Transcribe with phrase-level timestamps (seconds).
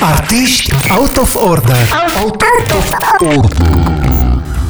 [0.00, 1.76] Artiști out of order.
[2.22, 4.15] Out of order.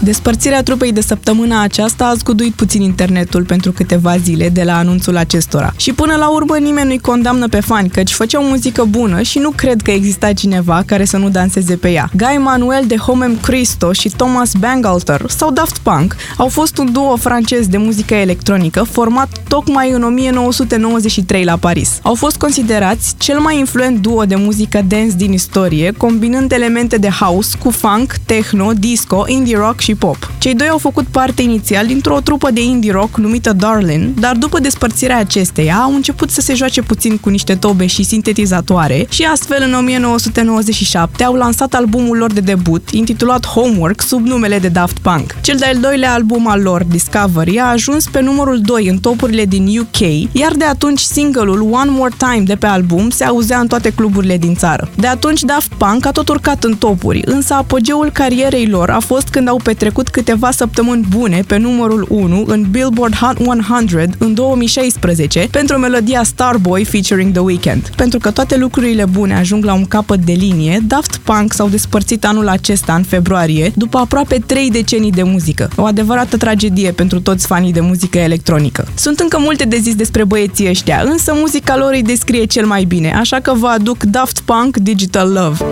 [0.03, 5.17] Despărțirea trupei de săptămâna aceasta a zguduit puțin internetul pentru câteva zile de la anunțul
[5.17, 5.73] acestora.
[5.77, 9.51] Și până la urmă nimeni nu-i condamnă pe fani, căci făceau muzică bună și nu
[9.51, 12.11] cred că exista cineva care să nu danseze pe ea.
[12.17, 17.17] Guy Manuel de Homem Christo și Thomas Bangalter sau Daft Punk au fost un duo
[17.17, 21.99] francez de muzică electronică format tocmai în 1993 la Paris.
[22.03, 27.09] Au fost considerați cel mai influent duo de muzică dance din istorie, combinând elemente de
[27.09, 30.31] house cu funk, techno, disco, indie rock și pop.
[30.39, 34.61] Cei doi au făcut parte inițial dintr-o trupă de indie rock numită Darlin, dar după
[34.61, 39.63] despărțirea acesteia au început să se joace puțin cu niște tobe și sintetizatoare și astfel
[39.67, 45.37] în 1997 au lansat albumul lor de debut, intitulat Homework, sub numele de Daft Punk.
[45.41, 49.79] Cel de-al doilea album al lor, Discovery, a ajuns pe numărul 2 în topurile din
[49.79, 50.01] UK,
[50.33, 54.37] iar de atunci singleul One More Time de pe album se auzea în toate cluburile
[54.37, 54.89] din țară.
[54.97, 59.29] De atunci Daft Punk a tot urcat în topuri, însă apogeul carierei lor a fost
[59.29, 64.35] când au petrecut petrecut câteva săptămâni bune pe numărul 1 în Billboard Hot 100 în
[64.35, 67.91] 2016 pentru melodia Starboy featuring The Weeknd.
[67.97, 72.25] Pentru că toate lucrurile bune ajung la un capăt de linie, Daft Punk s-au despărțit
[72.25, 75.71] anul acesta în februarie, după aproape 3 decenii de muzică.
[75.77, 78.89] O adevărată tragedie pentru toți fanii de muzică electronică.
[78.95, 82.85] Sunt încă multe de zis despre băieții ăștia, însă muzica lor îi descrie cel mai
[82.85, 85.65] bine, așa că vă aduc Daft Punk Digital Love.